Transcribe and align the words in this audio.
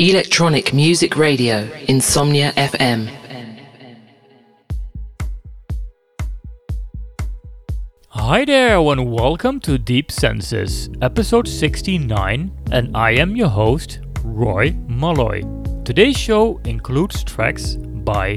Electronic 0.00 0.72
Music 0.72 1.16
Radio, 1.16 1.68
Insomnia 1.88 2.52
FM. 2.52 3.10
Hi 8.10 8.44
there, 8.44 8.78
and 8.78 9.10
welcome 9.10 9.58
to 9.58 9.76
Deep 9.76 10.12
Senses, 10.12 10.88
episode 11.02 11.48
69, 11.48 12.52
and 12.70 12.96
I 12.96 13.10
am 13.10 13.34
your 13.34 13.48
host, 13.48 13.98
Roy 14.22 14.70
Malloy. 14.86 15.42
Today's 15.84 16.16
show 16.16 16.60
includes 16.64 17.24
tracks 17.24 17.74
by 17.74 18.36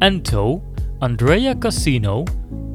N'to, 0.00 0.62
Andrea 1.02 1.54
Cassino, 1.54 2.24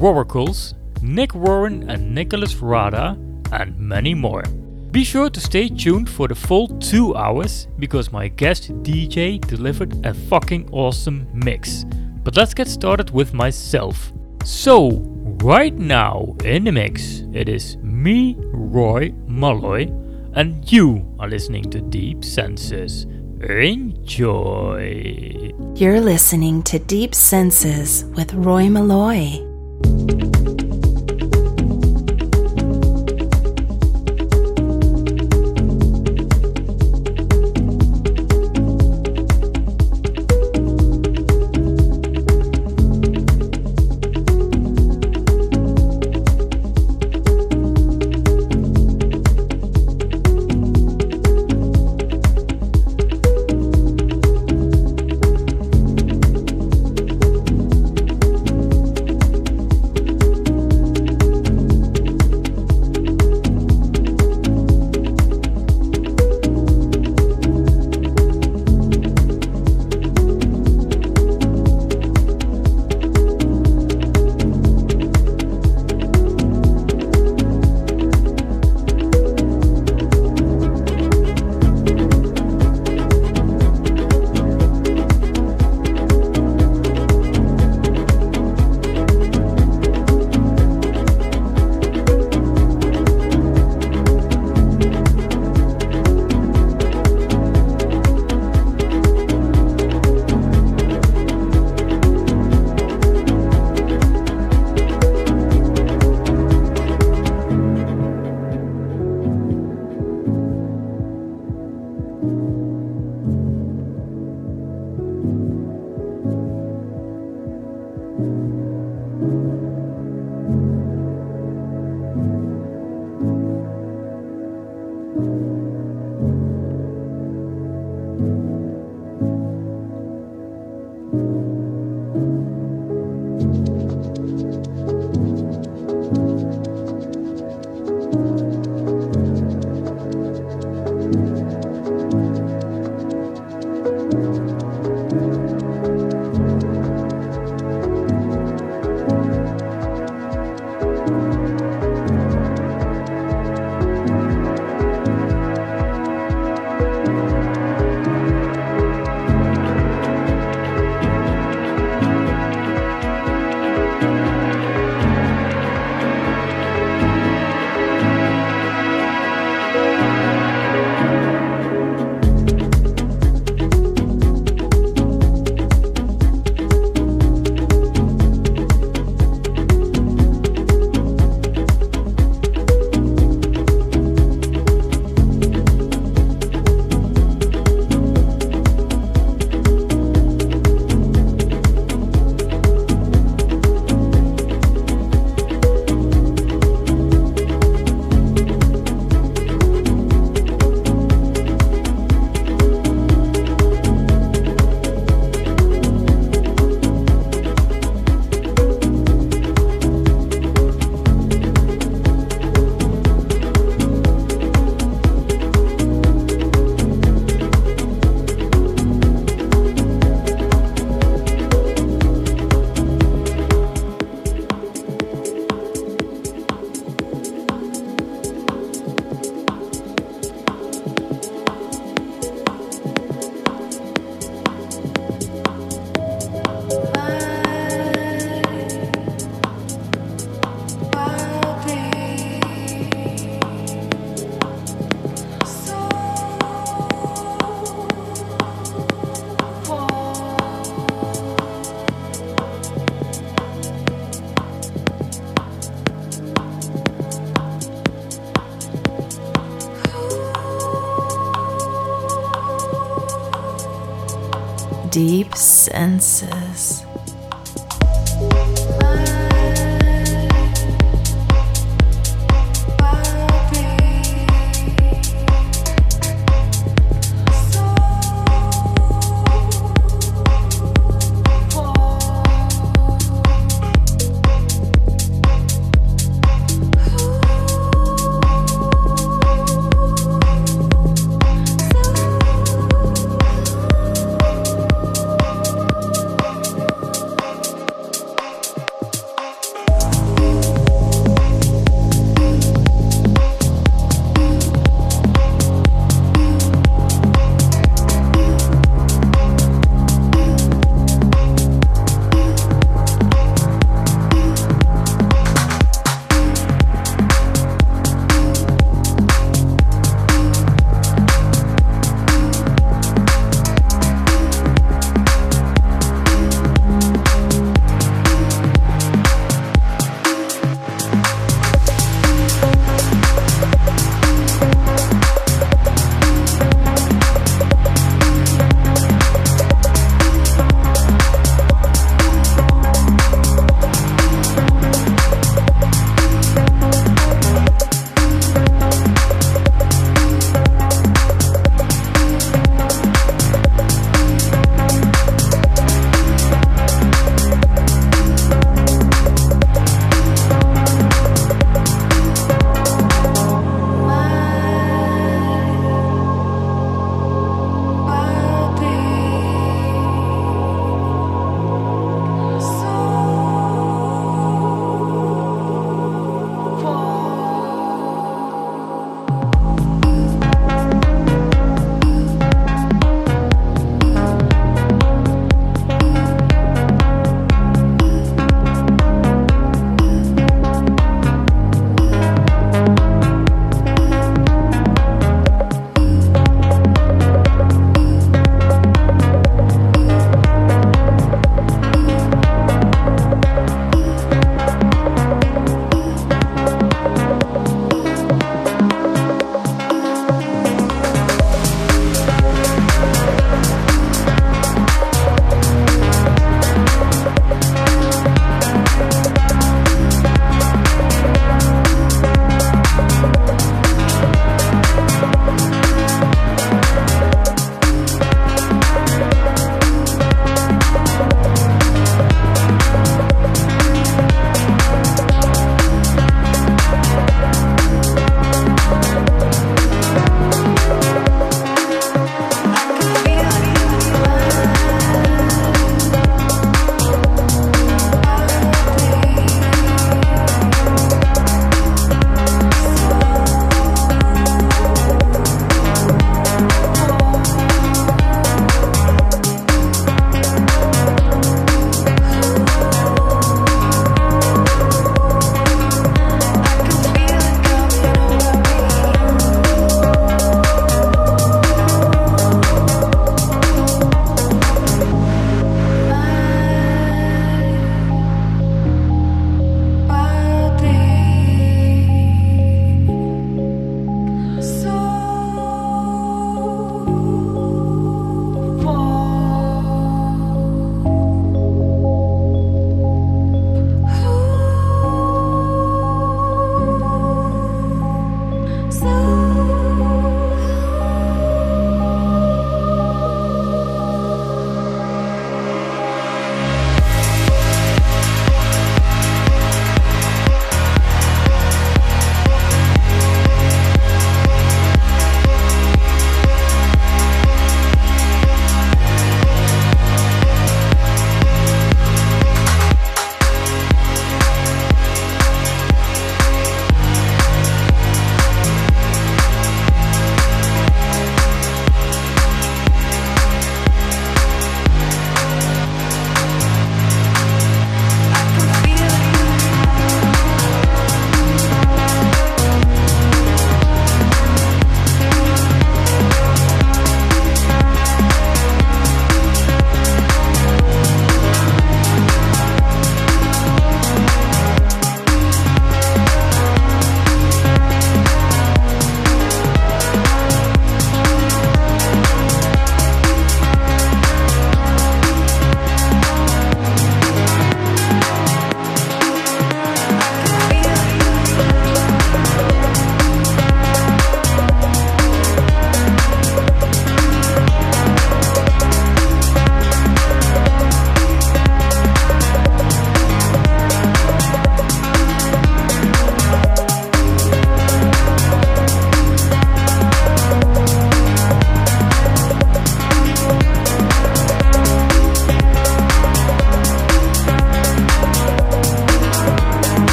Worakls, 0.00 0.72
Nick 1.02 1.34
Warren 1.34 1.90
and 1.90 2.14
Nicolas 2.14 2.56
Rada, 2.56 3.18
and 3.52 3.78
many 3.78 4.14
more. 4.14 4.42
Be 4.92 5.04
sure 5.04 5.30
to 5.30 5.40
stay 5.40 5.70
tuned 5.70 6.10
for 6.10 6.28
the 6.28 6.34
full 6.34 6.68
two 6.68 7.16
hours 7.16 7.66
because 7.78 8.12
my 8.12 8.28
guest 8.28 8.70
DJ 8.82 9.40
delivered 9.40 10.04
a 10.04 10.12
fucking 10.12 10.68
awesome 10.70 11.26
mix. 11.32 11.86
But 12.22 12.36
let's 12.36 12.52
get 12.52 12.68
started 12.68 13.10
with 13.10 13.32
myself. 13.32 14.12
So, 14.44 15.00
right 15.42 15.72
now 15.72 16.36
in 16.44 16.64
the 16.64 16.72
mix, 16.72 17.22
it 17.32 17.48
is 17.48 17.78
me, 17.78 18.36
Roy 18.38 19.14
Malloy, 19.26 19.84
and 20.34 20.70
you 20.70 21.16
are 21.18 21.28
listening 21.28 21.70
to 21.70 21.80
Deep 21.80 22.22
Senses. 22.22 23.06
Enjoy! 23.40 24.82
You're 25.74 26.02
listening 26.02 26.62
to 26.64 26.78
Deep 26.78 27.14
Senses 27.14 28.04
with 28.14 28.34
Roy 28.34 28.68
Malloy. 28.68 29.40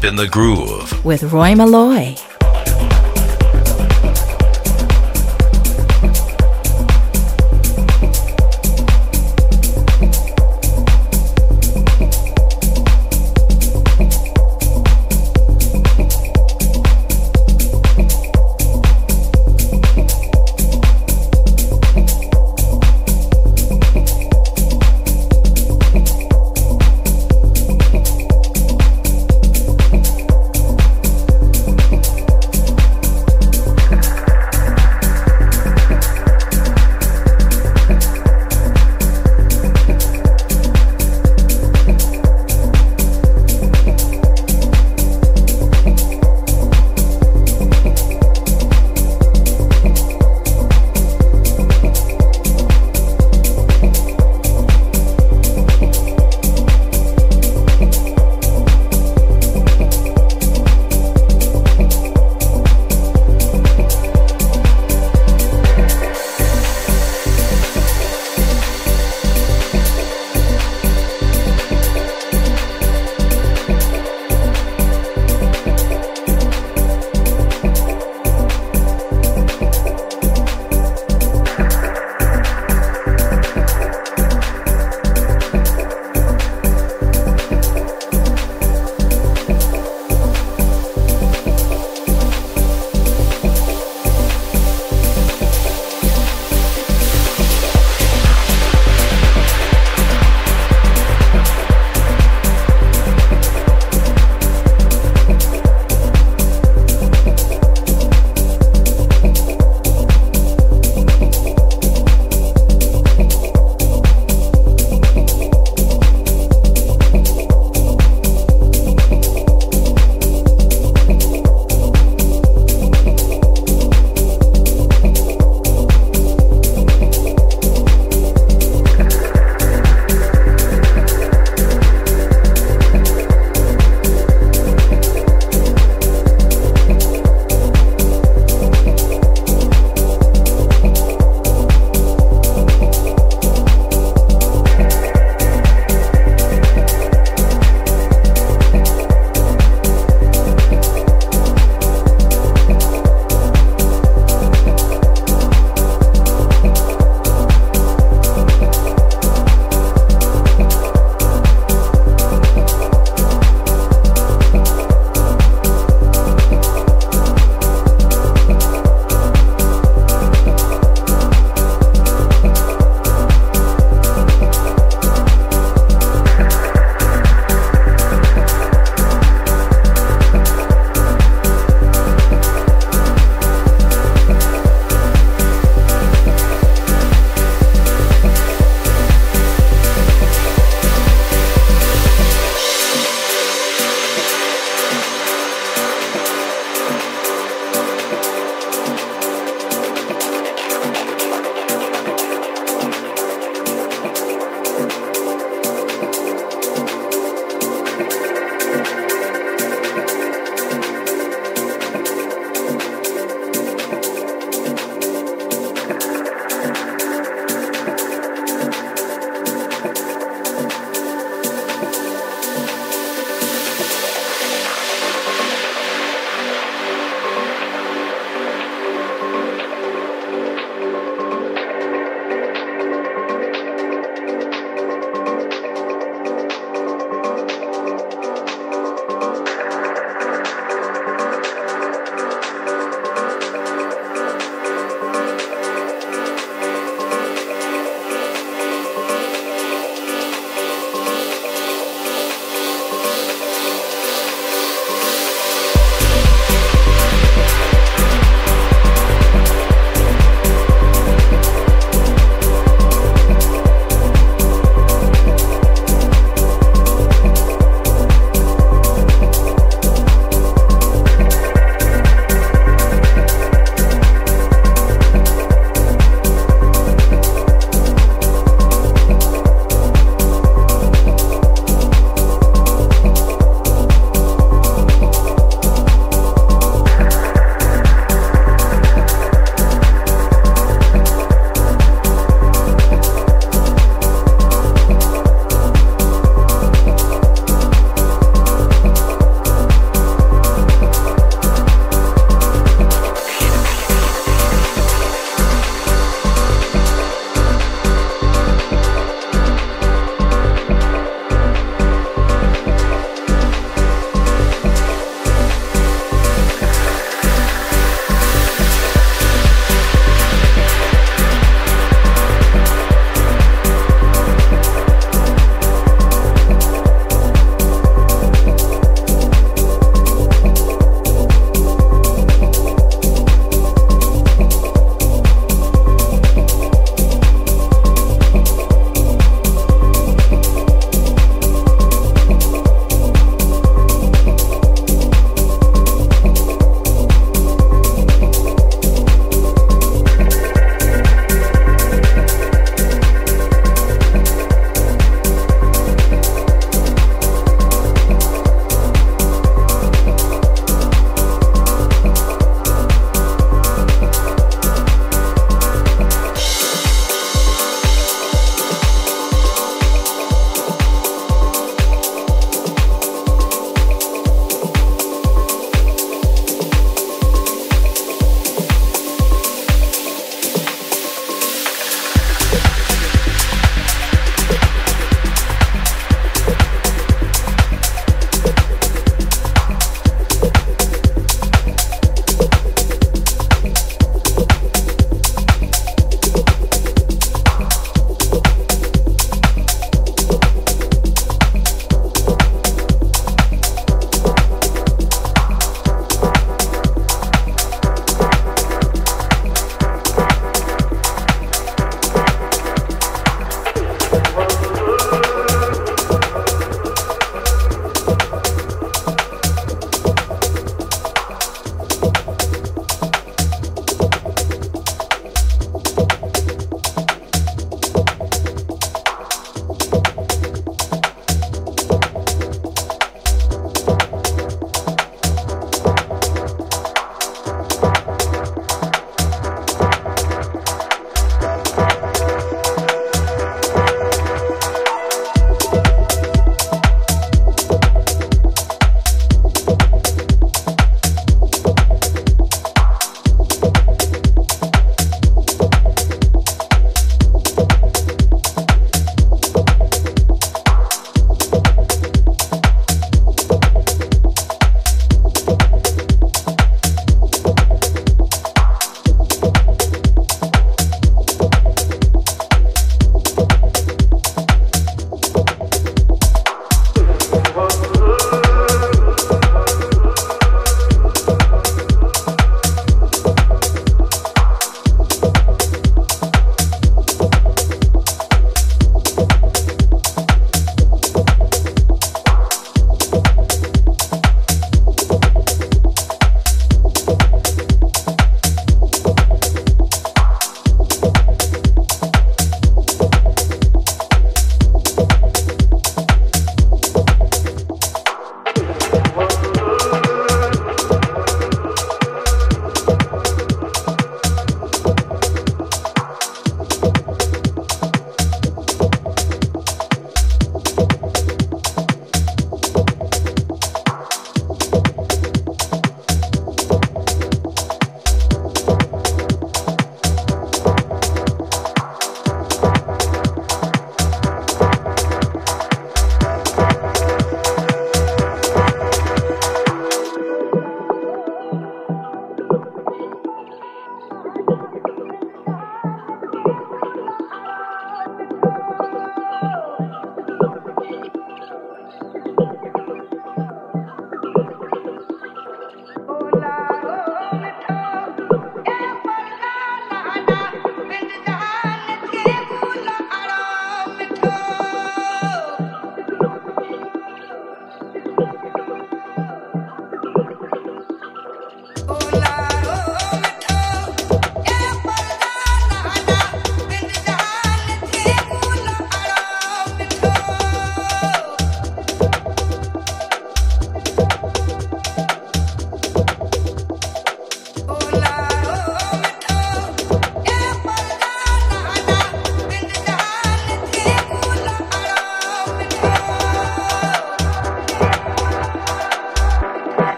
Deep 0.00 0.10
in 0.10 0.16
the 0.16 0.28
groove. 0.28 1.04
with 1.04 1.22
Roy 1.32 1.54
Malloy. 1.54 2.29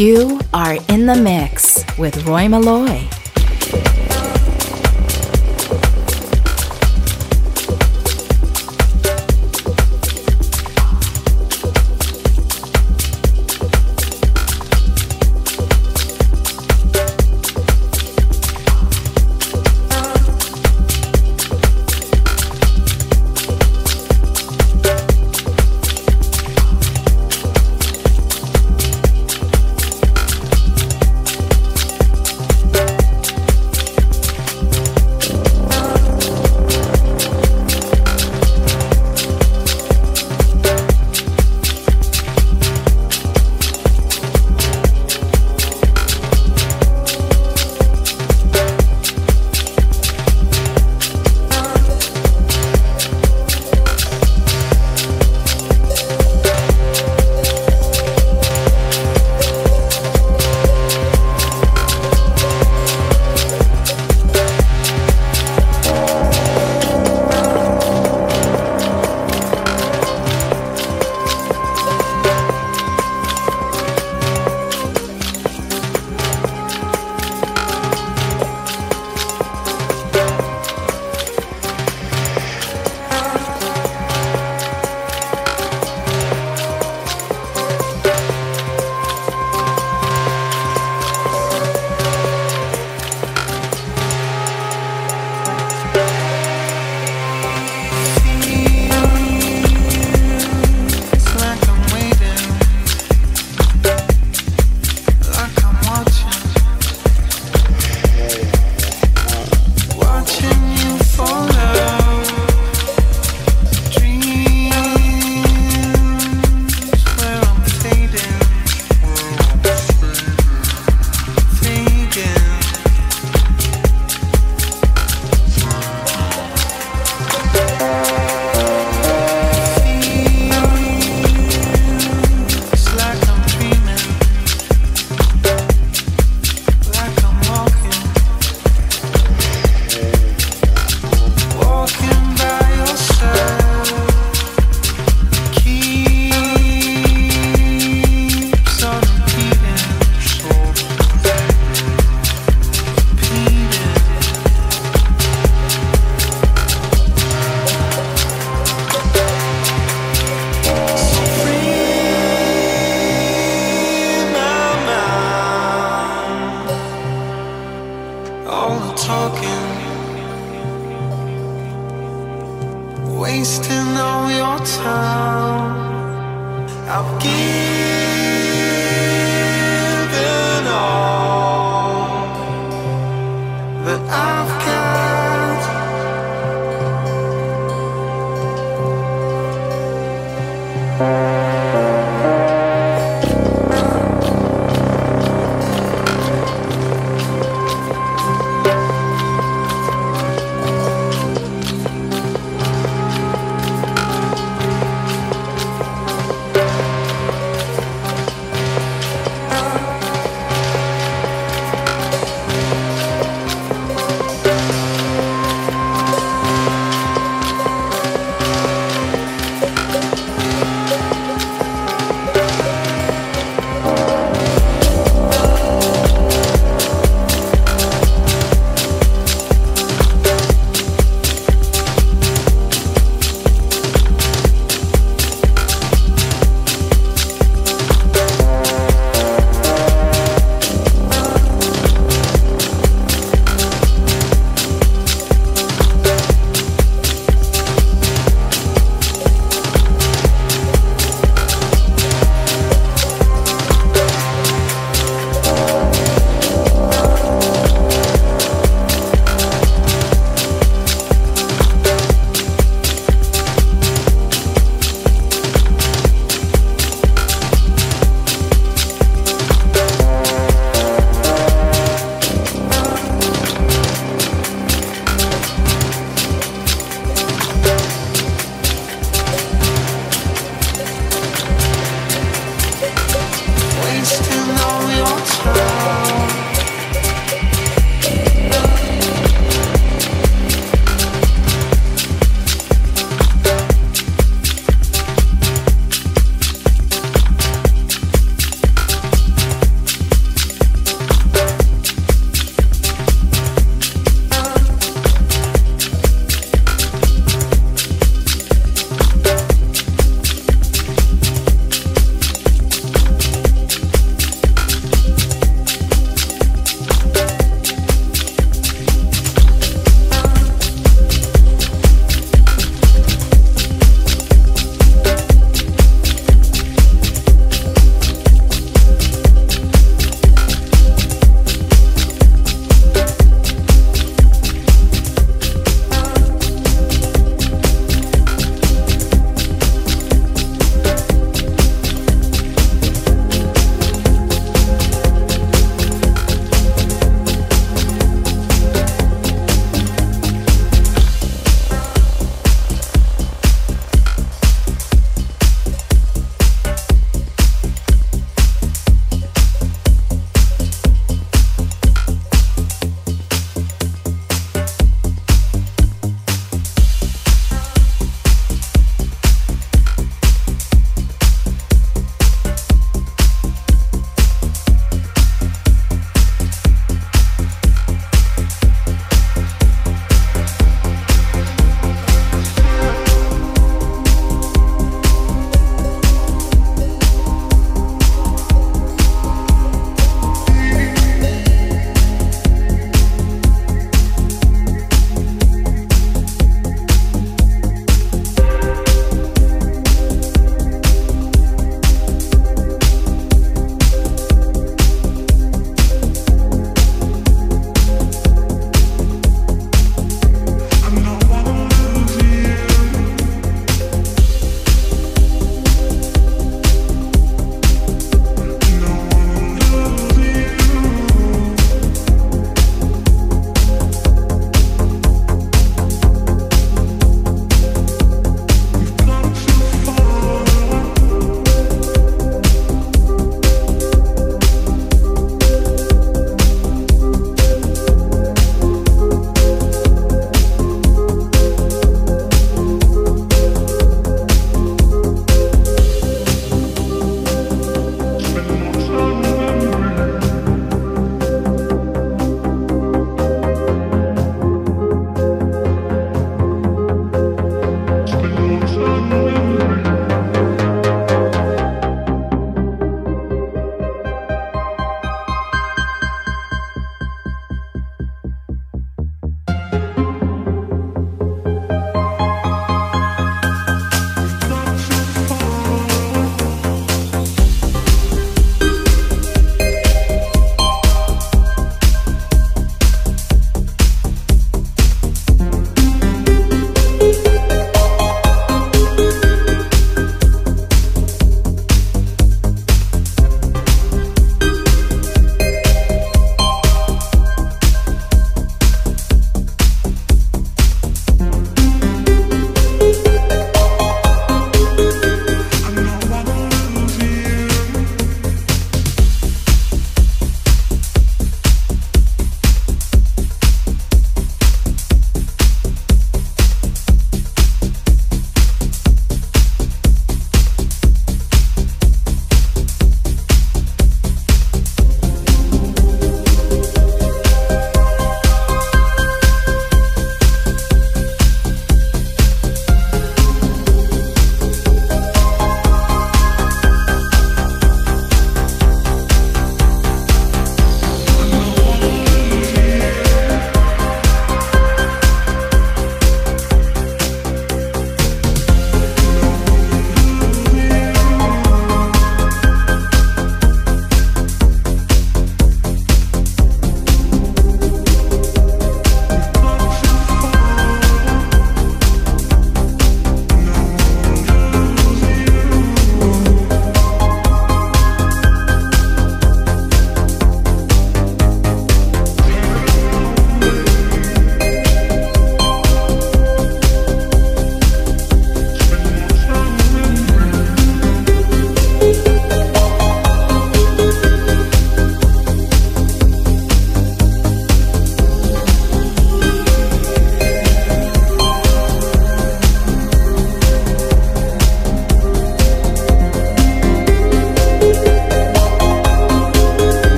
You 0.00 0.40
are 0.54 0.78
in 0.88 1.04
the 1.04 1.14
mix 1.14 1.84
with 1.98 2.24
Roy 2.24 2.48
Malloy. 2.48 3.19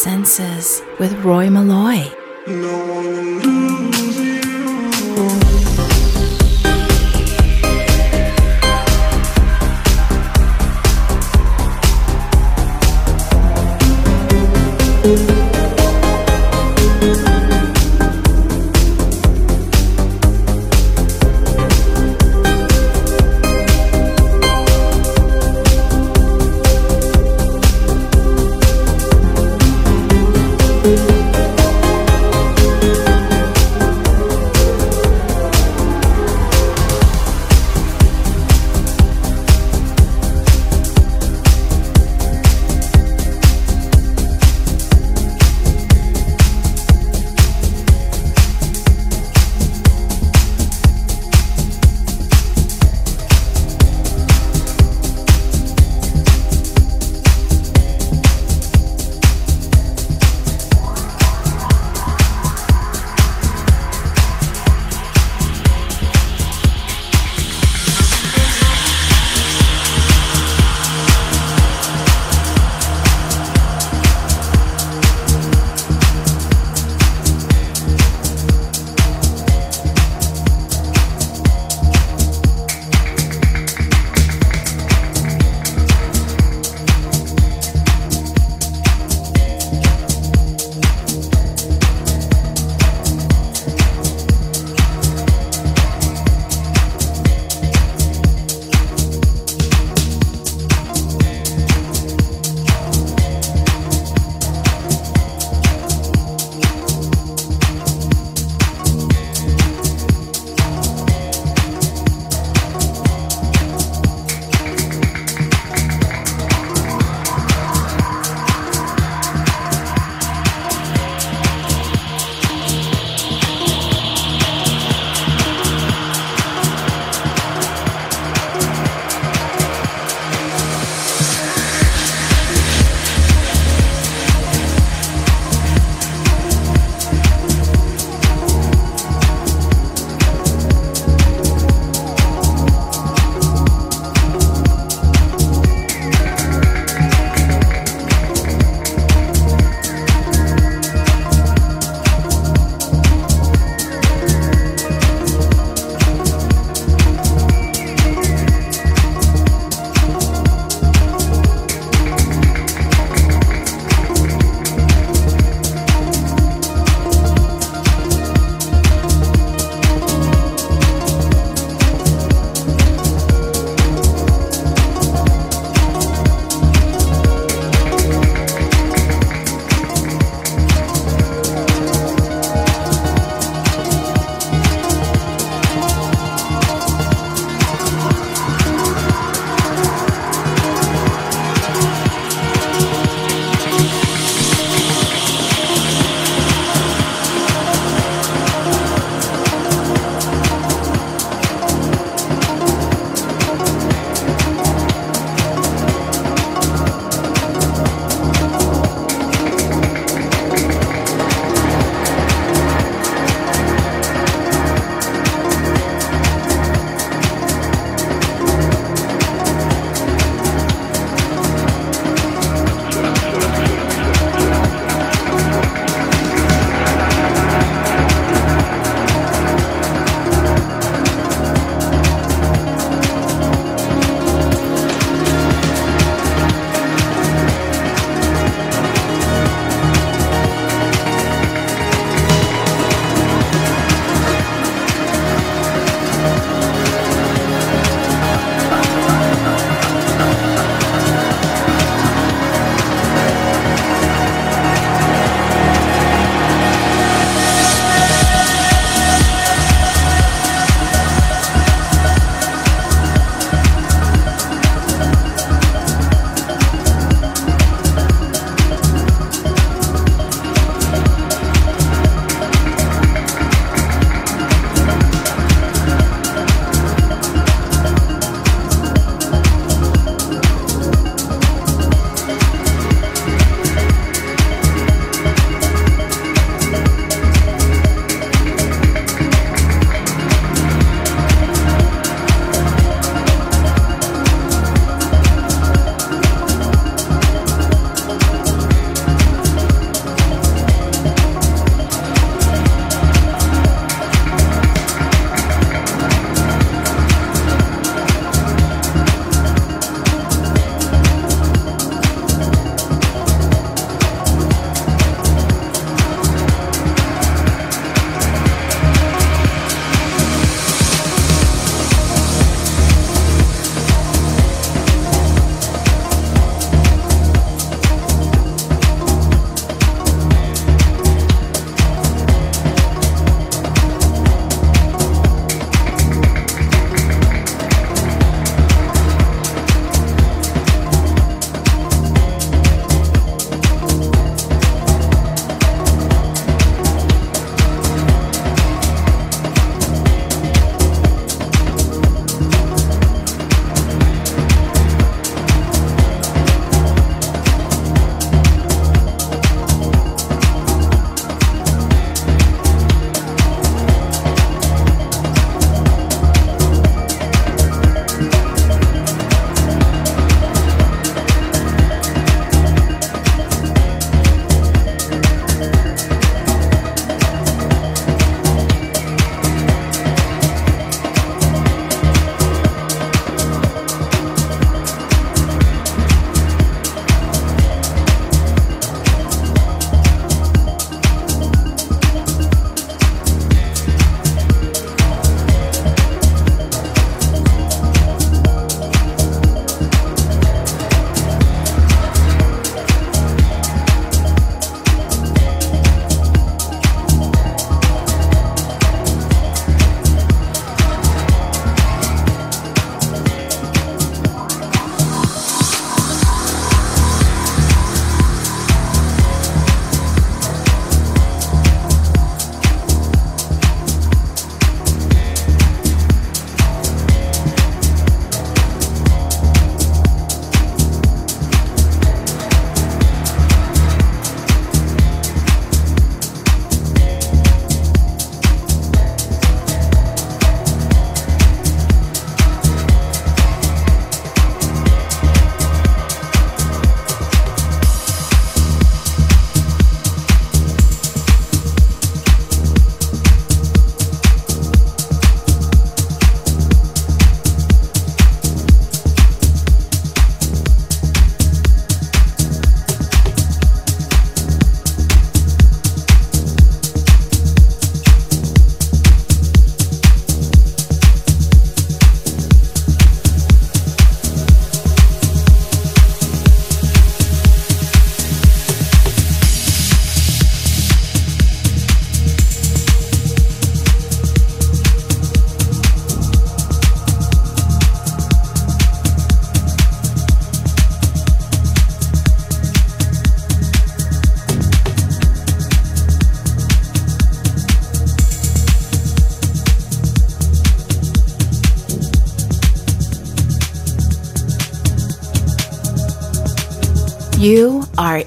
Senses 0.00 0.80
with 0.98 1.12
Roy 1.22 1.50
Malloy. 1.50 2.19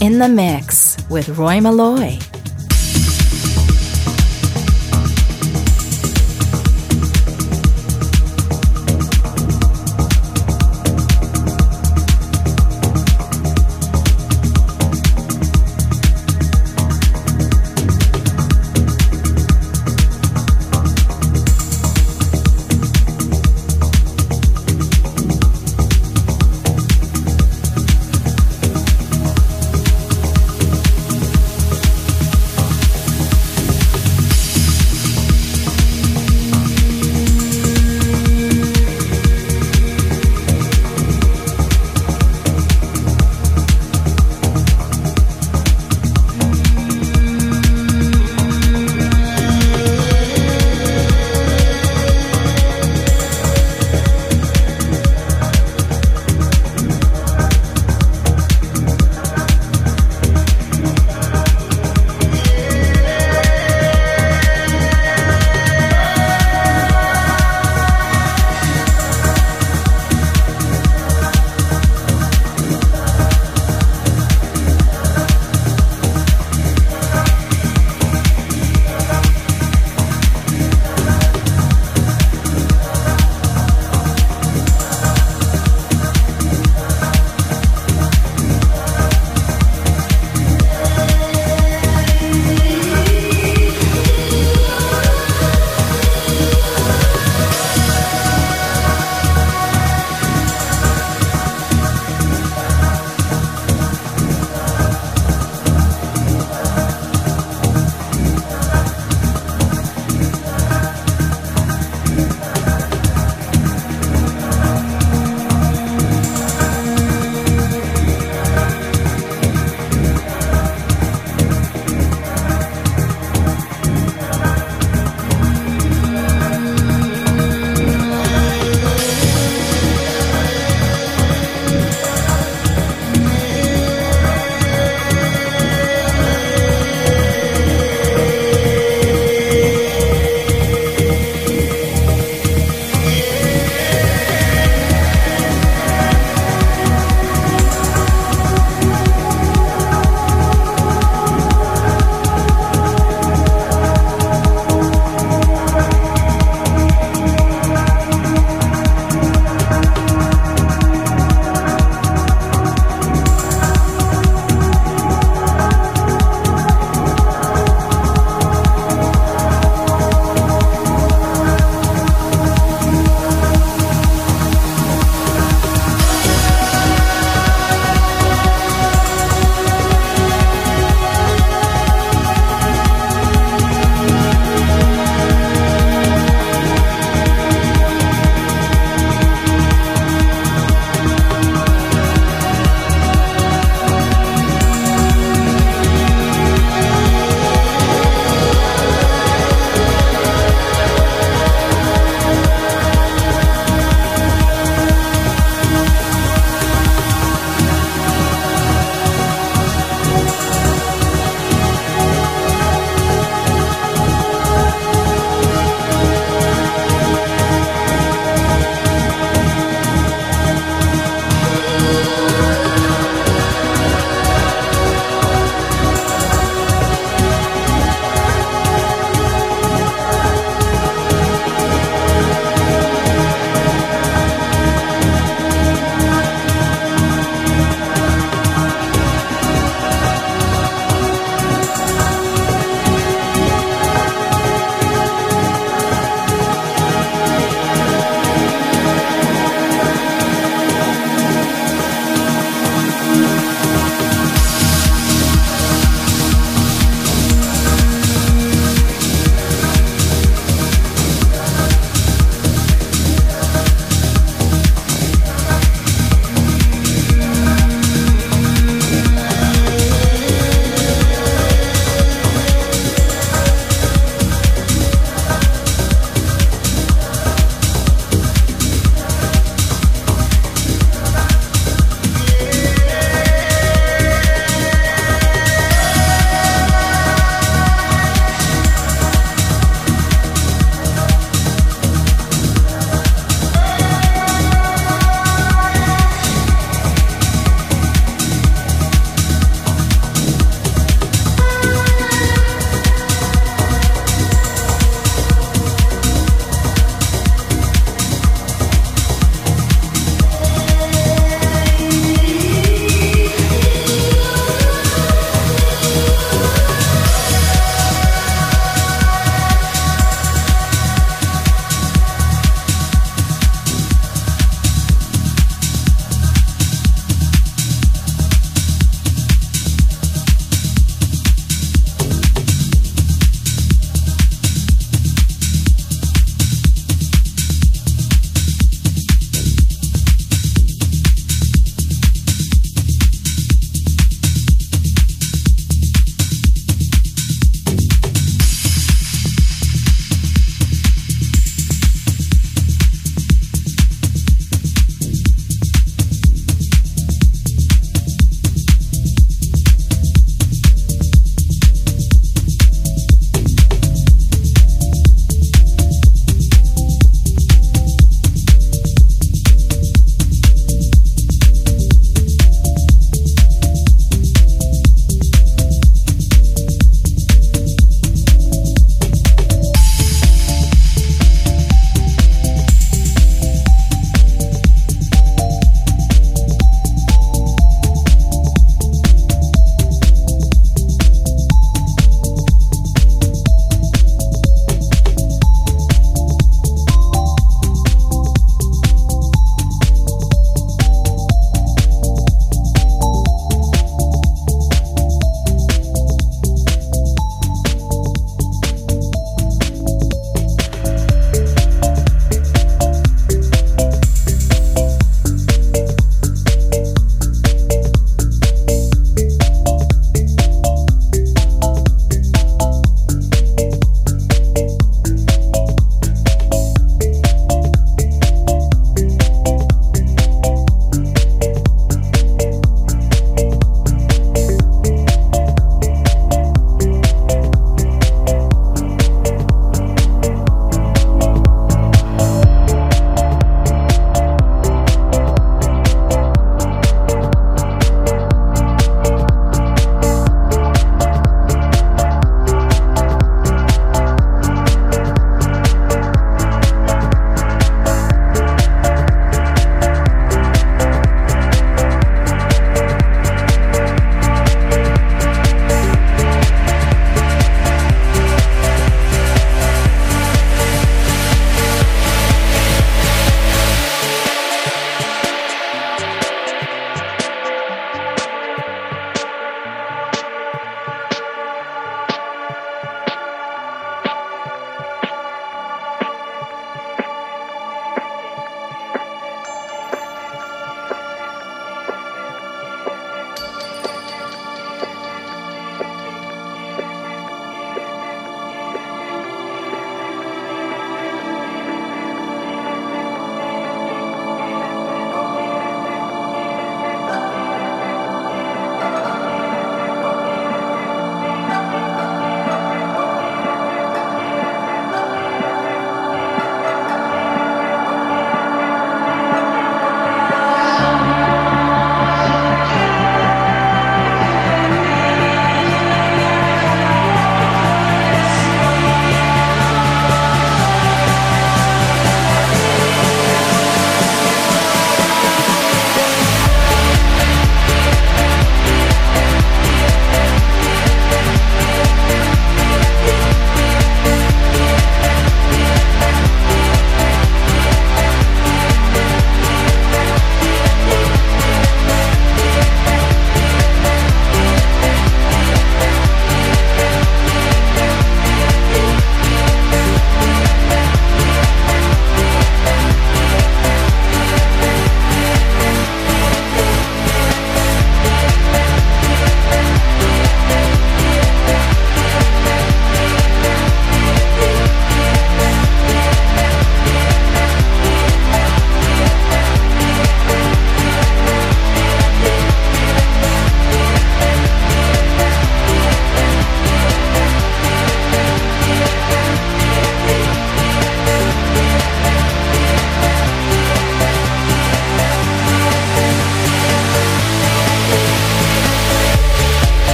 In 0.00 0.18
the 0.18 0.28
mix 0.28 0.96
with 1.08 1.28
Roy 1.38 1.60
Malloy. 1.60 2.18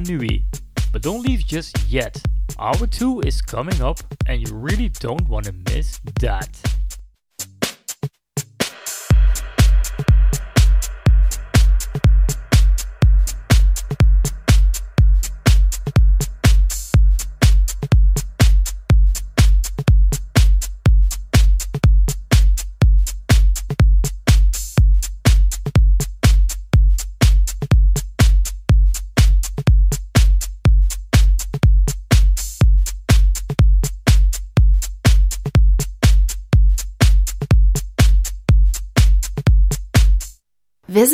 Nuit. 0.00 0.42
But 0.92 1.02
don't 1.02 1.22
leave 1.22 1.46
just 1.46 1.88
yet. 1.88 2.20
Hour 2.58 2.86
2 2.86 3.20
is 3.20 3.40
coming 3.40 3.80
up 3.82 3.98
and 4.26 4.40
you 4.40 4.54
really 4.54 4.88
don't 4.88 5.28
want 5.28 5.46
to 5.46 5.52
miss 5.52 6.00
that. 6.20 6.63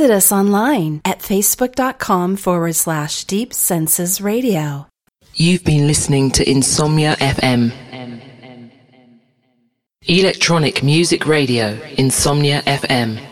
Visit 0.01 0.14
us 0.14 0.32
online 0.32 1.03
at 1.05 1.18
facebook.com 1.18 2.36
forward 2.36 2.74
slash 2.74 3.24
deep 3.24 3.53
senses 3.53 4.18
radio. 4.18 4.86
You've 5.34 5.62
been 5.62 5.86
listening 5.86 6.30
to 6.30 6.51
Insomnia 6.51 7.16
FM. 7.16 7.70
Electronic 10.09 10.82
Music 10.82 11.26
Radio, 11.26 11.78
Insomnia 11.98 12.62
FM. 12.62 13.30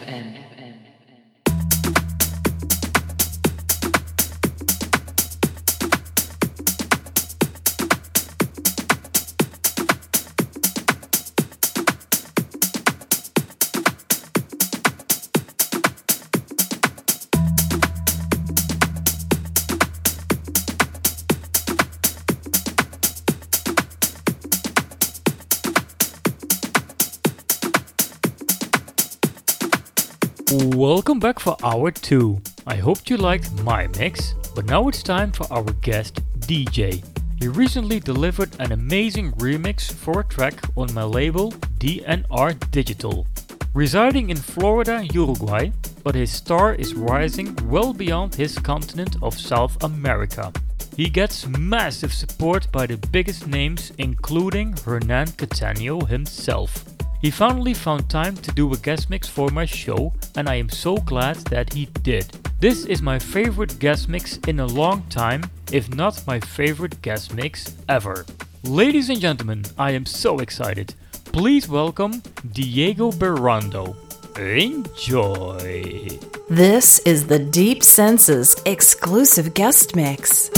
Back 31.29 31.41
for 31.41 31.59
hour 31.63 31.91
2. 31.91 32.41
I 32.67 32.77
hope 32.77 33.11
you 33.11 33.19
liked 33.19 33.53
my 33.63 33.87
mix, 33.99 34.35
but 34.55 34.65
now 34.65 34.89
it's 34.89 35.03
time 35.03 35.31
for 35.31 35.47
our 35.53 35.71
guest 35.83 36.23
DJ. 36.39 37.05
He 37.39 37.49
recently 37.49 38.01
delivered 38.01 38.59
an 38.59 38.73
amazing 38.73 39.33
remix 39.33 39.93
for 39.93 40.21
a 40.21 40.25
track 40.25 40.55
on 40.75 40.95
my 40.95 41.03
label 41.03 41.53
DNR 41.81 42.59
Digital. 42.71 43.27
Residing 43.75 44.31
in 44.31 44.39
Florida, 44.39 45.07
Uruguay, 45.13 45.71
but 46.03 46.15
his 46.15 46.31
star 46.31 46.75
is 46.75 46.95
rising 46.95 47.55
well 47.69 47.93
beyond 47.93 48.35
his 48.35 48.59
continent 48.59 49.17
of 49.21 49.39
South 49.39 49.85
America. 49.85 50.51
He 50.97 51.11
gets 51.11 51.47
massive 51.47 52.15
support 52.15 52.73
by 52.73 52.87
the 52.87 52.97
biggest 53.13 53.47
names, 53.47 53.93
including 53.99 54.75
Hernan 54.79 55.29
Cattaneo 55.37 56.09
himself. 56.09 56.98
He 57.21 57.33
finally 57.33 57.75
found 57.75 58.09
time 58.09 58.37
to 58.37 58.53
do 58.53 58.73
a 58.73 58.77
guest 58.77 59.11
mix 59.11 59.27
for 59.29 59.51
my 59.51 59.65
show, 59.65 60.13
and 60.37 60.49
I 60.49 60.55
am 60.55 60.69
so 60.69 60.97
glad 60.99 61.37
that 61.49 61.73
he 61.73 61.87
did. 62.03 62.27
This 62.61 62.85
is 62.85 63.03
my 63.03 63.19
favorite 63.19 63.79
guest 63.81 64.09
mix 64.09 64.37
in 64.47 64.61
a 64.61 64.67
long 64.67 65.03
time, 65.11 65.43
if 65.73 65.93
not 65.93 66.25
my 66.29 66.39
favorite 66.39 67.03
guest 67.03 67.35
mix 67.35 67.77
ever. 67.89 68.25
Ladies 68.63 69.11
and 69.11 69.21
gentlemen, 69.21 69.65
I 69.77 69.91
am 69.93 70.07
so 70.07 70.39
excited. 70.39 70.95
Please 71.33 71.69
welcome 71.69 72.23
Diego 72.53 73.11
Berrondo. 73.11 73.97
Enjoy! 74.39 76.09
This 76.49 77.01
is 77.01 77.27
the 77.27 77.41
Deep 77.41 77.83
Senses 77.83 78.55
exclusive 78.65 79.55
guest 79.55 79.97
mix. 79.97 80.51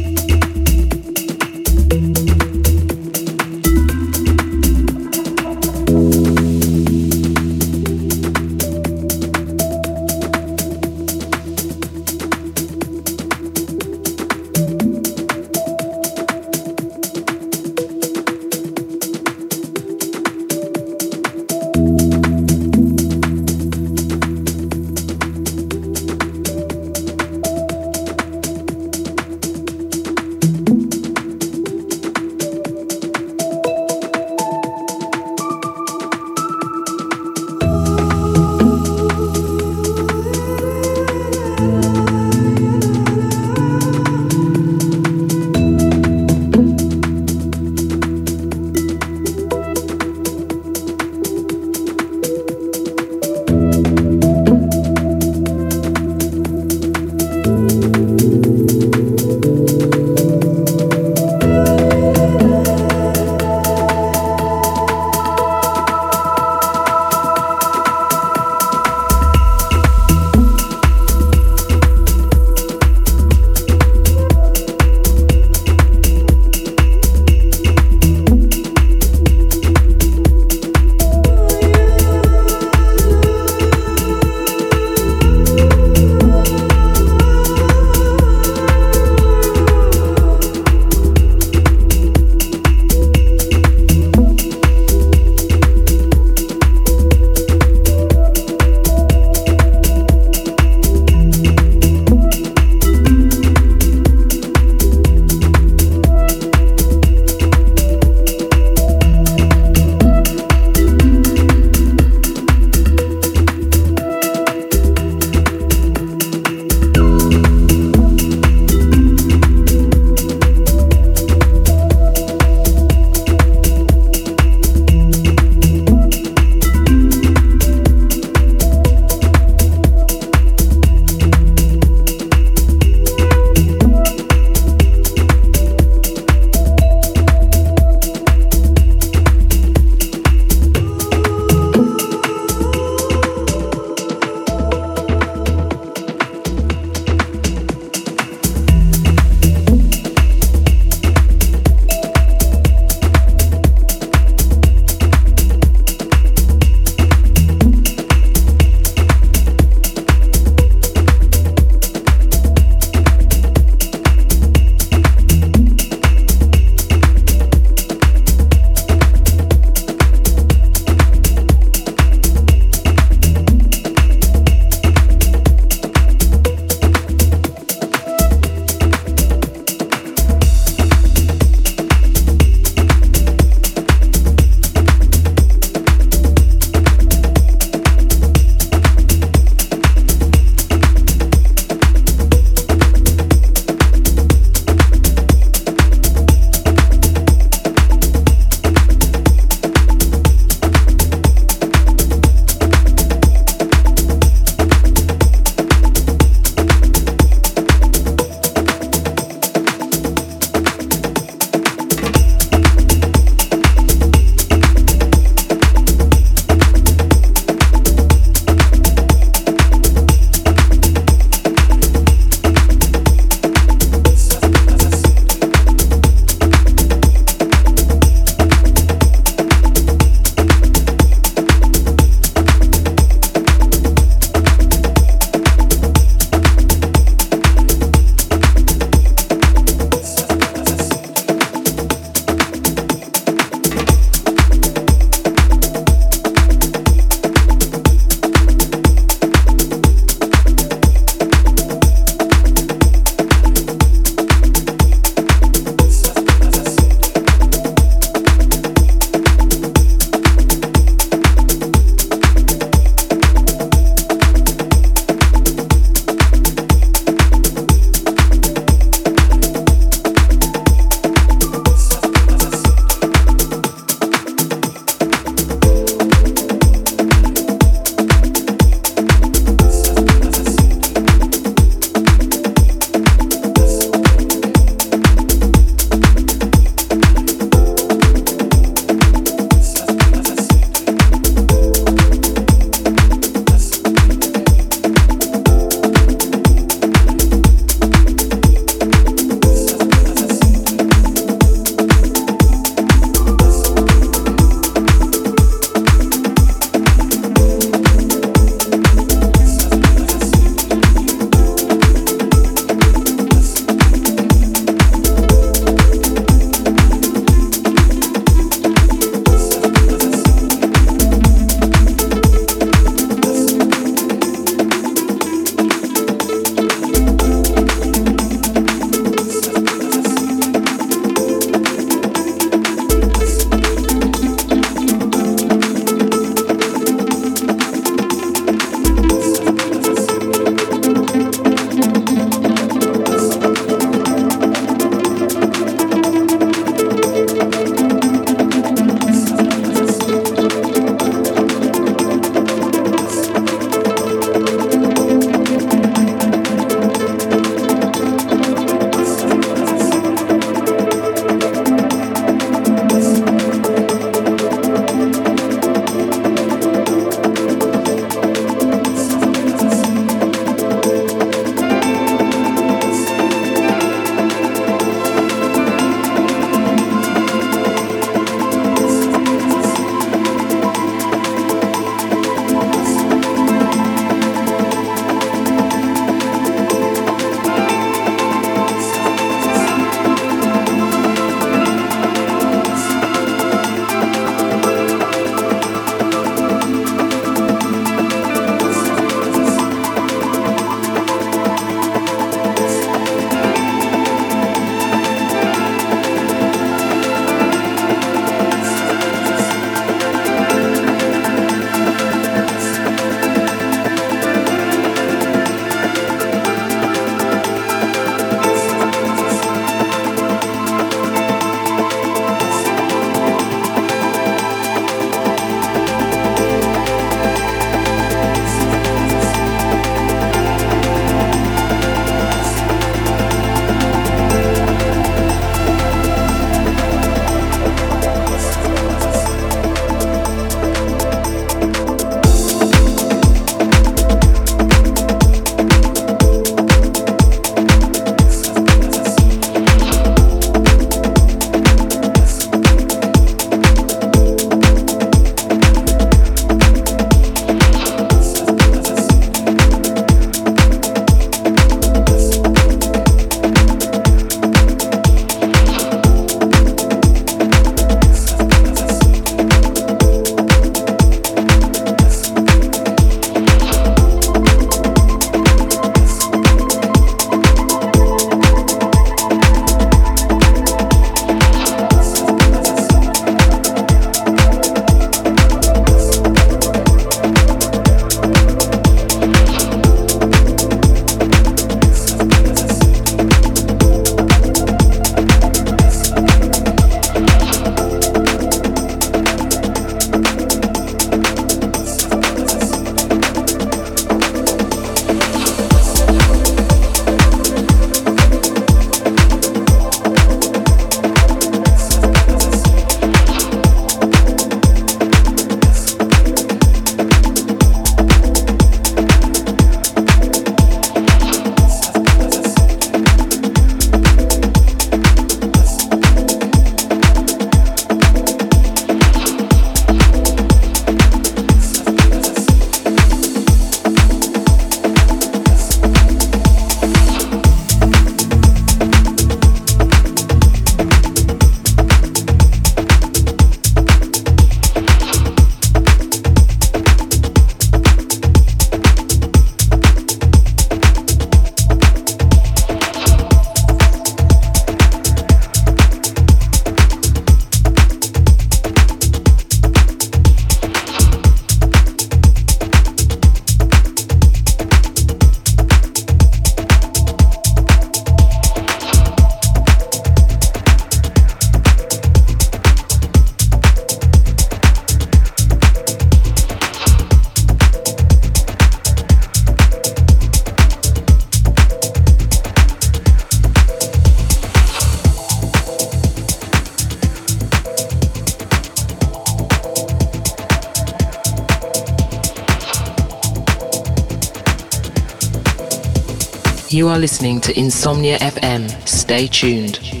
Listening 597.01 597.41
to 597.41 597.59
Insomnia 597.59 598.19
FM. 598.19 598.69
Stay 598.87 599.25
tuned. 599.25 600.00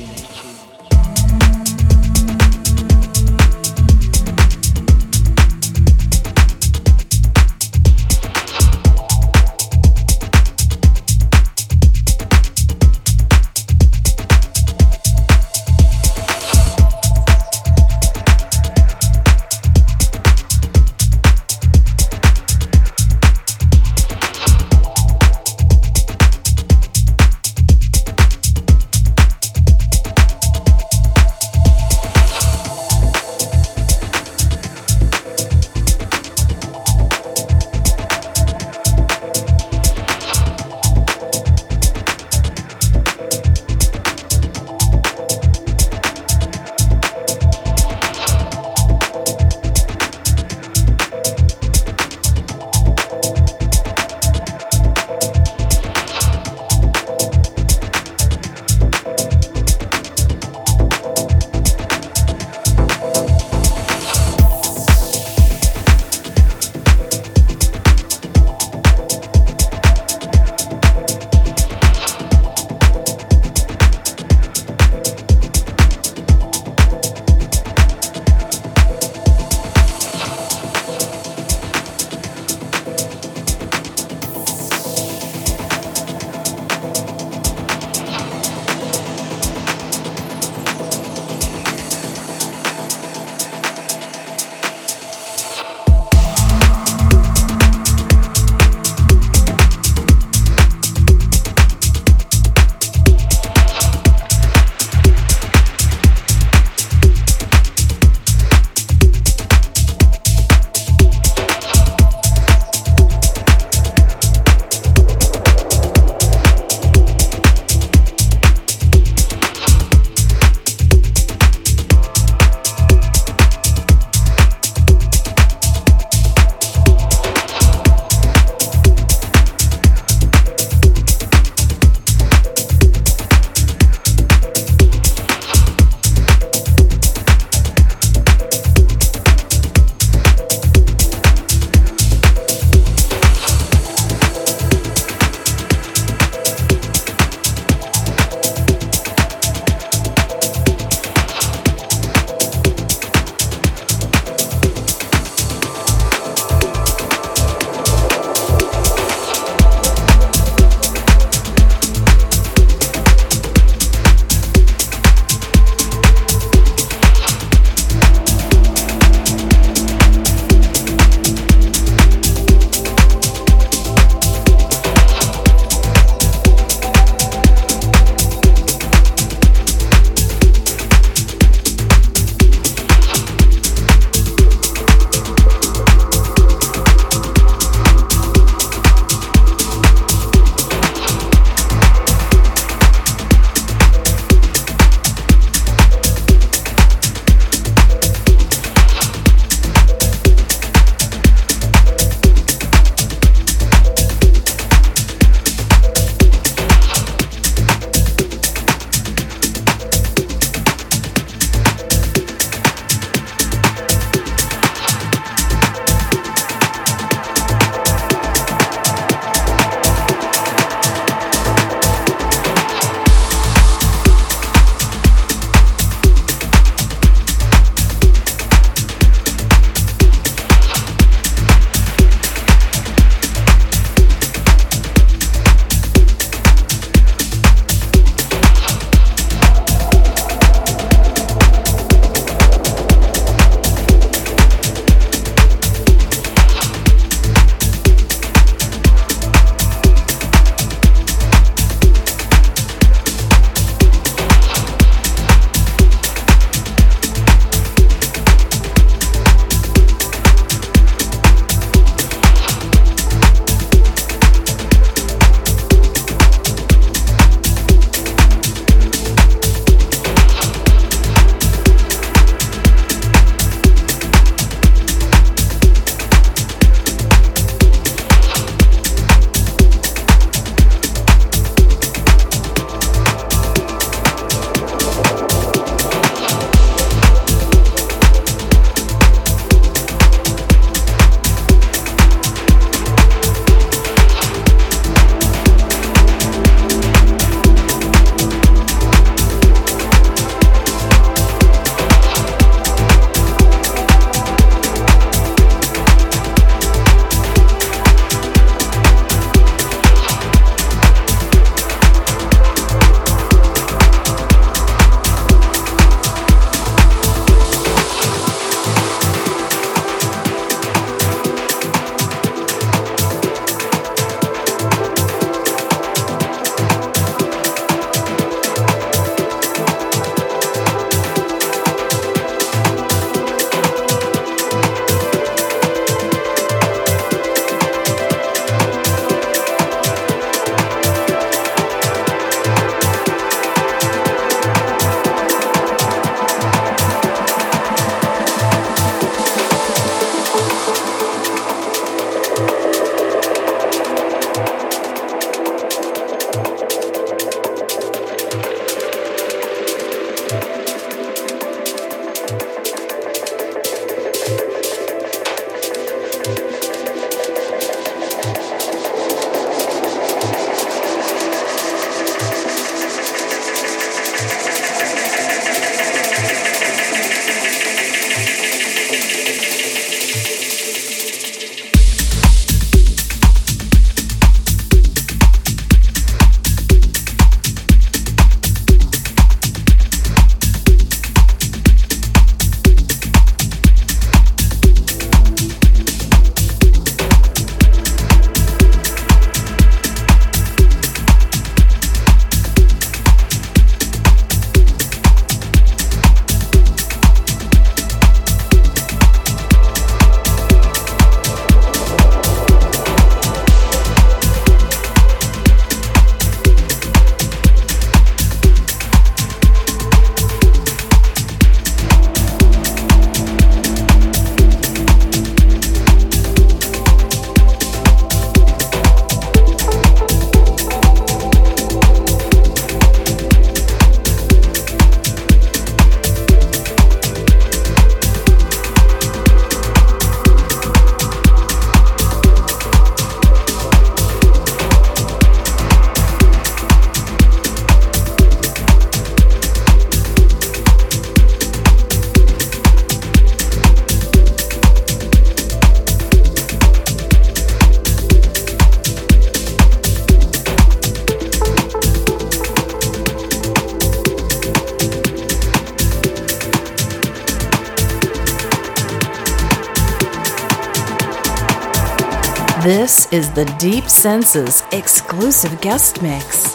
Is 473.11 473.29
the 473.31 473.43
Deep 473.59 473.89
Senses 473.89 474.63
exclusive 474.71 475.59
guest 475.59 476.01
mix. 476.01 476.50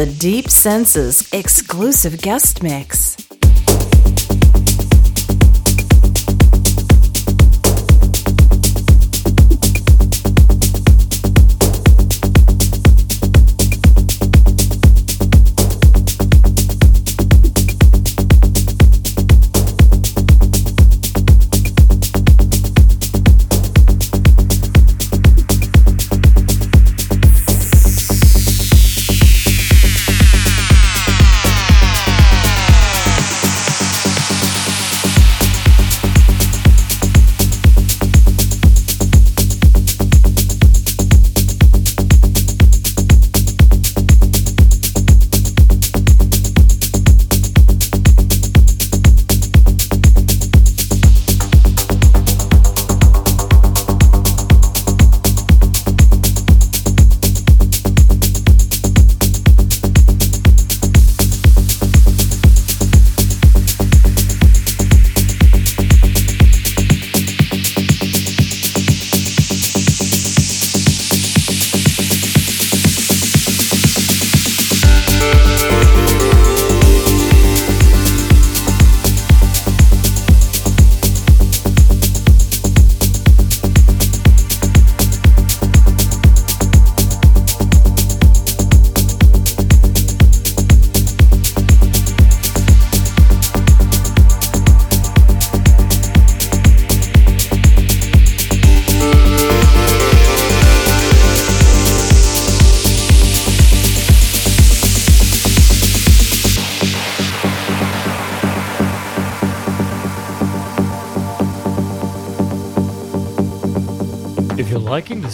The 0.00 0.06
Deep 0.06 0.48
Senses 0.48 1.28
exclusive 1.30 2.22
guest 2.22 2.62
mix. 2.62 3.09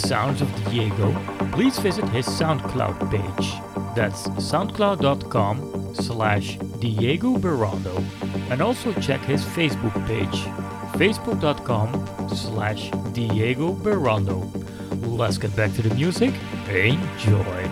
The 0.01 0.07
sounds 0.07 0.41
of 0.41 0.49
Diego, 0.65 1.11
please 1.51 1.79
visit 1.79 2.07
his 2.09 2.27
SoundCloud 2.27 3.09
page. 3.09 3.47
That's 3.95 4.27
soundcloud.com 4.51 5.95
slash 5.95 6.57
Diego. 6.79 7.35
And 8.51 8.61
also 8.61 8.93
check 8.93 9.21
his 9.21 9.43
Facebook 9.43 9.95
page, 10.05 10.43
facebook.com 10.99 11.89
slash 12.29 12.91
Diego. 13.13 13.71
Let's 15.01 15.37
get 15.39 15.55
back 15.55 15.73
to 15.73 15.81
the 15.81 15.93
music. 15.95 16.33
Enjoy. 16.69 17.71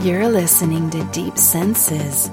You're 0.00 0.28
listening 0.28 0.90
to 0.90 1.02
Deep 1.04 1.38
Senses 1.38 2.30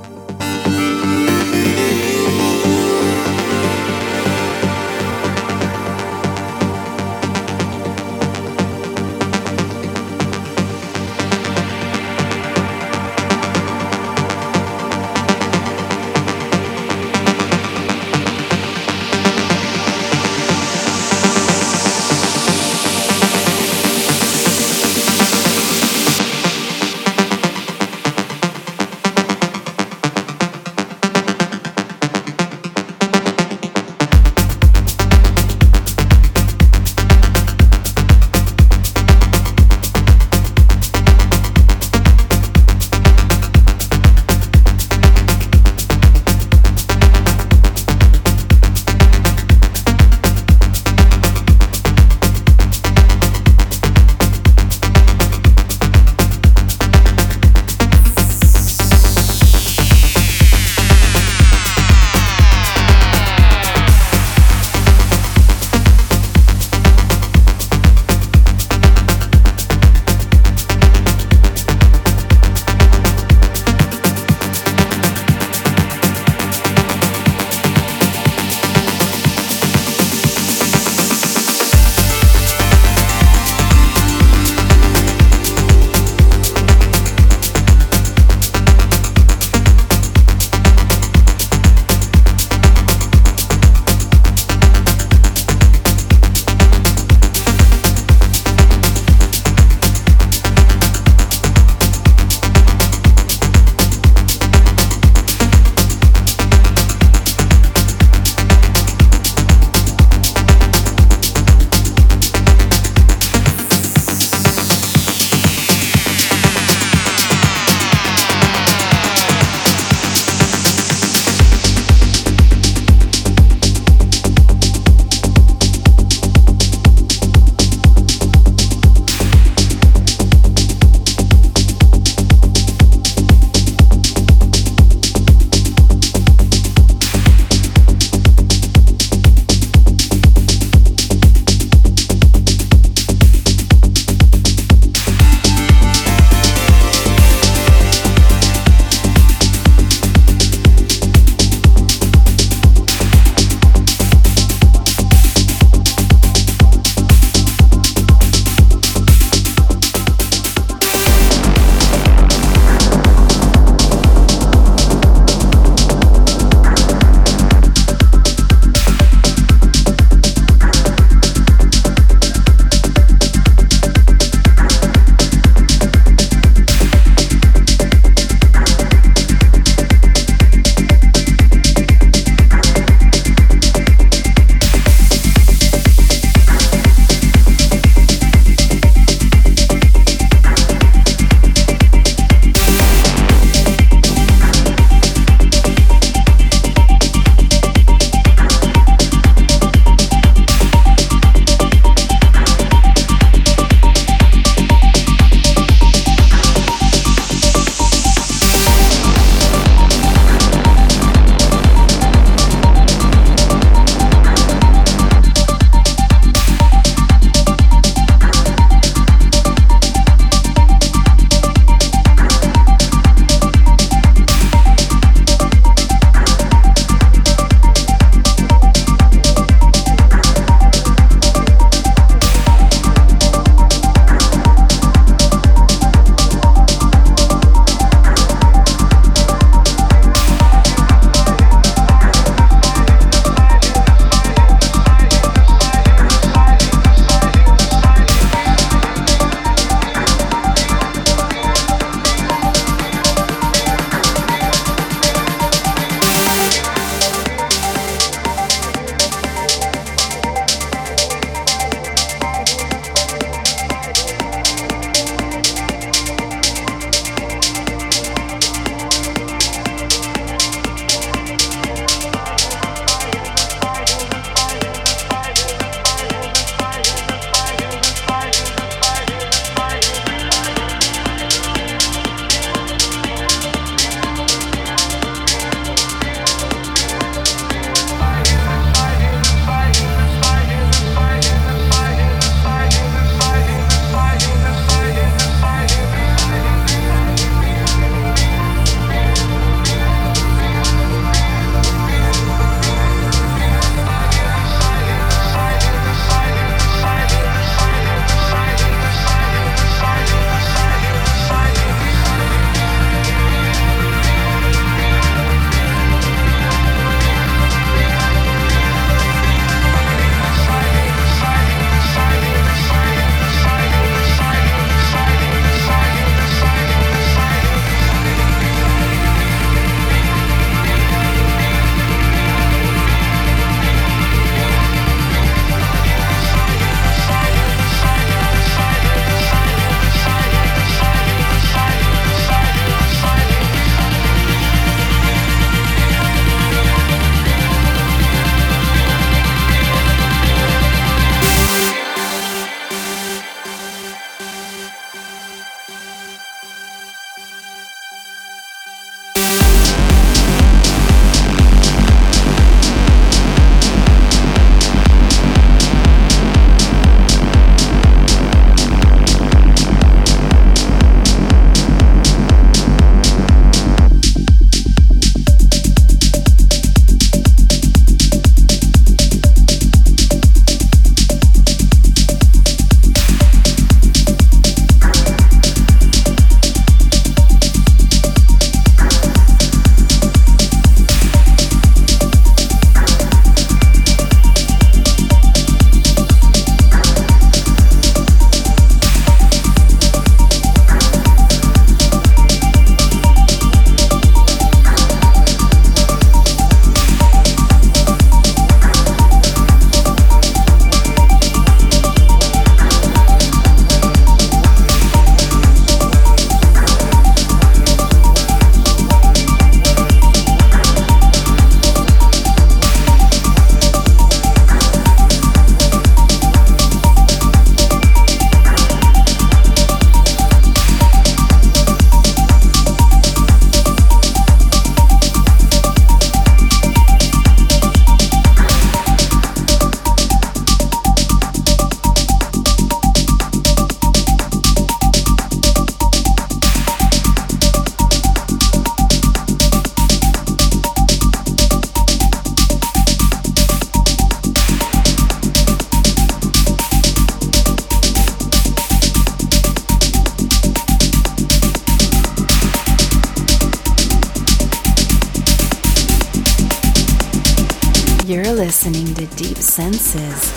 Senses. 469.59 470.28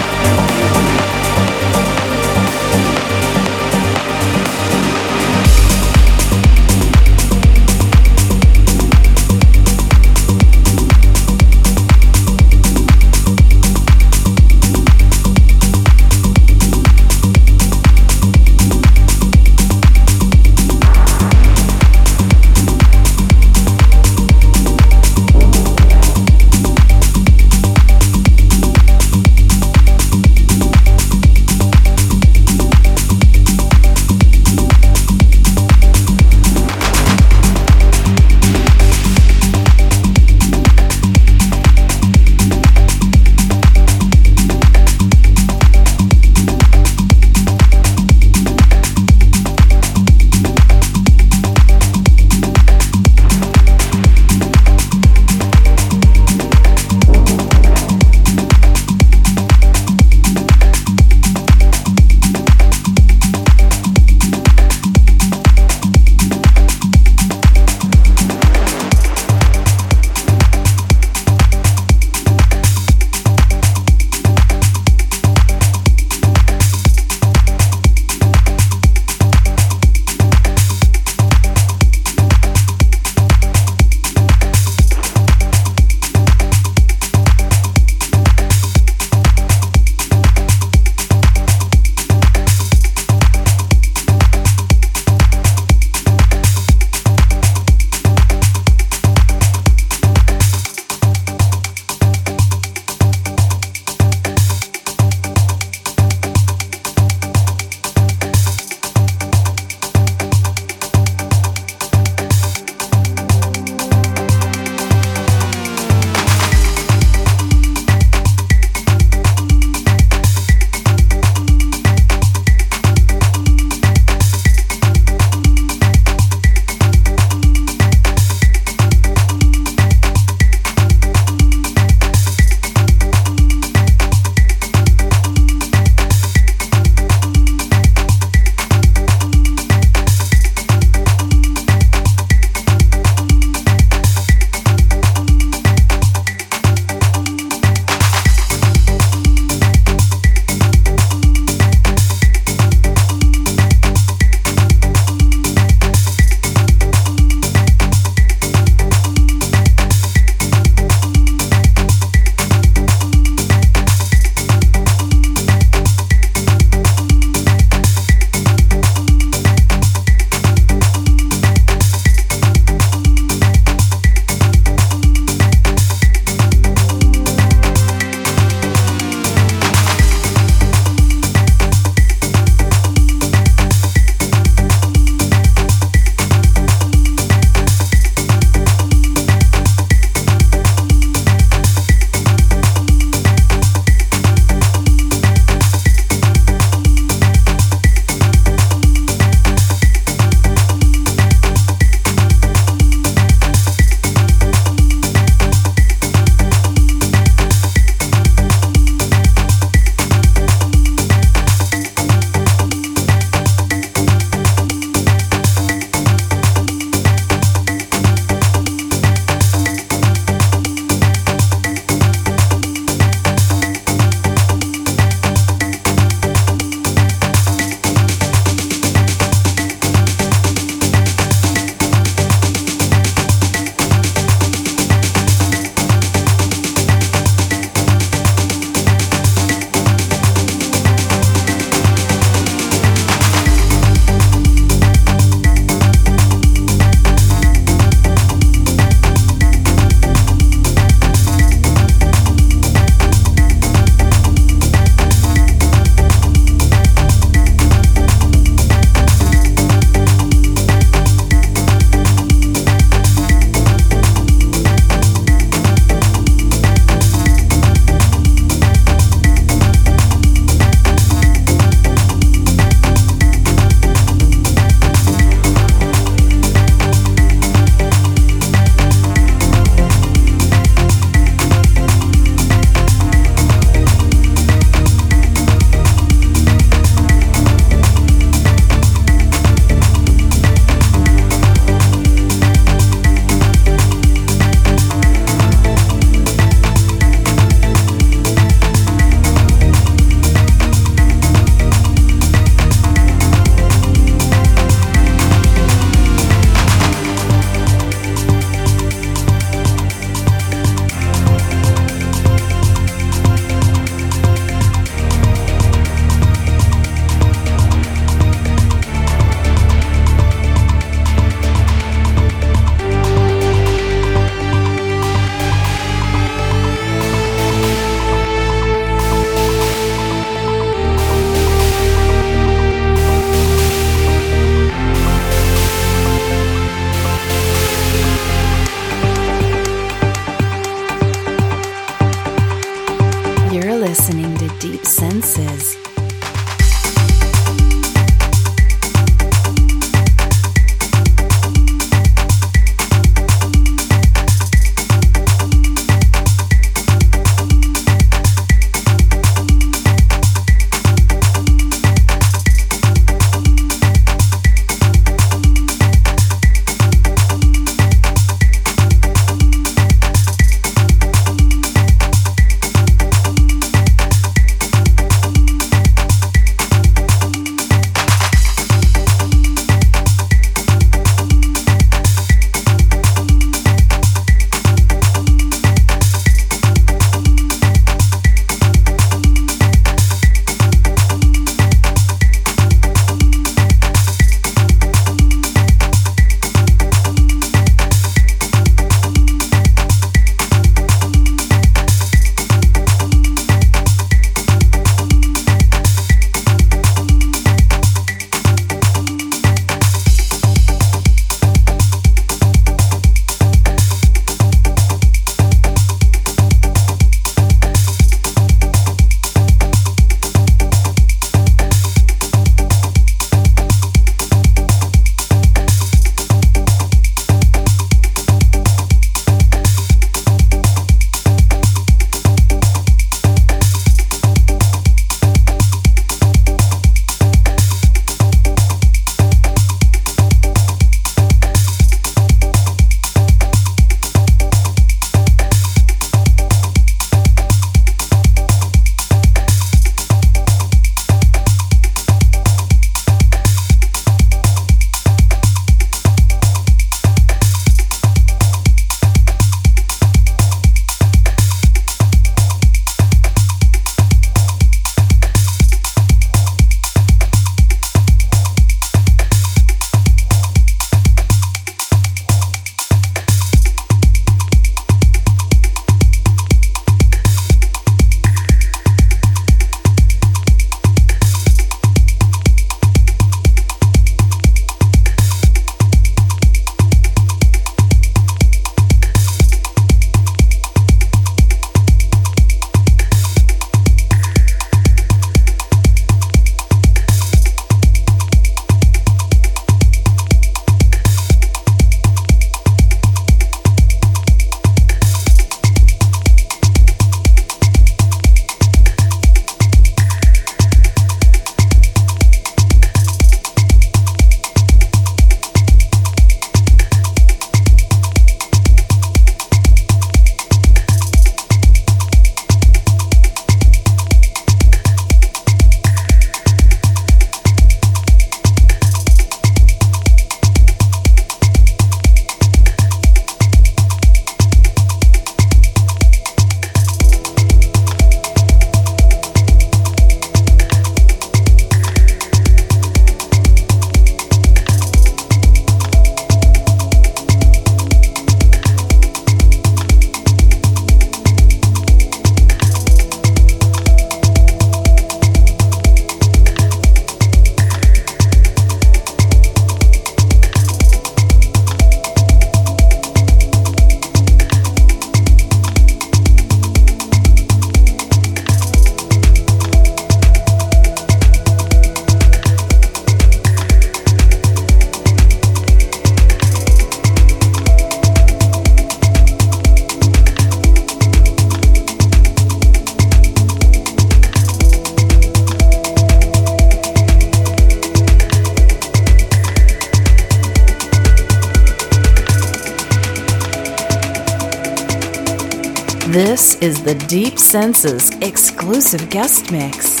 The 596.91 597.07
Deep 597.07 597.39
Senses 597.39 598.09
exclusive 598.19 599.09
guest 599.09 599.49
mix. 599.49 600.00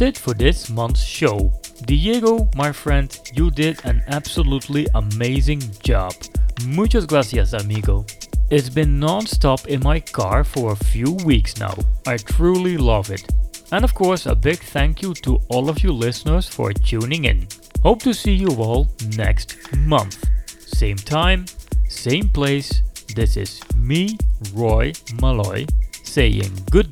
That's 0.00 0.18
it 0.18 0.22
for 0.22 0.34
this 0.34 0.70
month's 0.70 1.04
show. 1.04 1.52
Diego, 1.84 2.48
my 2.56 2.72
friend, 2.72 3.20
you 3.34 3.50
did 3.50 3.84
an 3.84 4.02
absolutely 4.06 4.86
amazing 4.94 5.60
job. 5.82 6.14
Muchas 6.66 7.06
gracias, 7.06 7.52
amigo. 7.52 8.06
It's 8.50 8.70
been 8.70 8.98
non-stop 8.98 9.66
in 9.68 9.80
my 9.80 10.00
car 10.00 10.42
for 10.42 10.72
a 10.72 10.84
few 10.84 11.12
weeks 11.24 11.58
now. 11.58 11.74
I 12.06 12.16
truly 12.16 12.78
love 12.78 13.10
it. 13.10 13.28
And 13.72 13.84
of 13.84 13.94
course, 13.94 14.26
a 14.26 14.34
big 14.34 14.58
thank 14.58 15.02
you 15.02 15.12
to 15.14 15.38
all 15.48 15.68
of 15.68 15.82
you 15.82 15.92
listeners 15.92 16.48
for 16.48 16.72
tuning 16.72 17.26
in. 17.26 17.46
Hope 17.82 18.02
to 18.02 18.14
see 18.14 18.34
you 18.34 18.48
all 18.56 18.88
next 19.16 19.56
month. 19.76 20.24
Same 20.48 20.96
time, 20.96 21.44
same 21.88 22.28
place. 22.28 22.82
This 23.14 23.36
is 23.36 23.60
me, 23.76 24.16
Roy 24.54 24.92
Malloy, 25.20 25.66
saying 26.04 26.50
goodbye. 26.70 26.89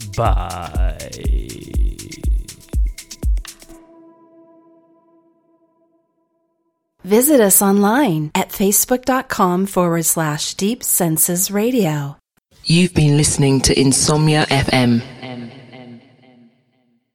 Visit 7.09 7.41
us 7.41 7.63
online 7.63 8.31
at 8.35 8.51
facebook.com 8.51 9.65
forward 9.65 10.05
slash 10.05 10.53
deep 10.53 10.83
senses 10.83 11.51
radio. 11.51 12.19
You've 12.65 12.93
been 12.93 13.17
listening 13.17 13.63
to 13.63 13.81
Insomnia 13.81 14.45
FM. 14.51 15.01